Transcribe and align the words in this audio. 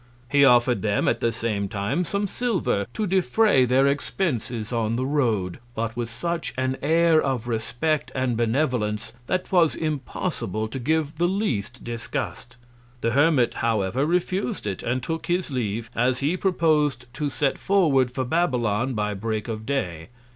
He 0.31 0.43
offer'd 0.43 0.81
them 0.81 1.07
at 1.07 1.19
the 1.19 1.31
same 1.31 1.69
Time 1.69 2.03
some 2.05 2.27
Silver, 2.27 2.87
to 2.91 3.05
defray 3.05 3.65
their 3.65 3.85
Expences 3.85 4.73
on 4.73 4.95
the 4.95 5.05
Road; 5.05 5.59
but 5.75 5.95
with 5.95 6.09
such 6.09 6.55
an 6.57 6.75
Air 6.81 7.21
of 7.21 7.47
Respect 7.47 8.11
and 8.15 8.35
Benevolence, 8.35 9.13
that 9.27 9.45
'twas 9.45 9.75
impossible 9.75 10.67
to 10.69 10.79
give 10.79 11.19
the 11.19 11.27
least 11.27 11.83
Disgust. 11.83 12.57
The 13.01 13.11
Hermit, 13.11 13.53
however, 13.53 14.03
refus'd 14.07 14.65
it, 14.65 14.81
and 14.81 15.03
took 15.03 15.27
his 15.27 15.51
leave, 15.51 15.91
as 15.95 16.17
he 16.17 16.35
propos'd 16.35 17.05
to 17.13 17.29
set 17.29 17.59
forward 17.59 18.11
for 18.11 18.25
Babylon 18.25 18.95
by 18.95 19.13
Break 19.13 19.47
of 19.47 19.67
Day. 19.67 20.09